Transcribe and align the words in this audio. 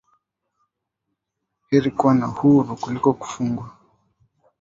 Heri 1.69 1.91
kuwa 1.91 2.25
huuru 2.27 2.75
kuliko 2.75 3.13
kufungwa 3.13 3.71